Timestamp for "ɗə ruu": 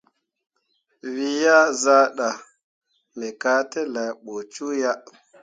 2.17-3.33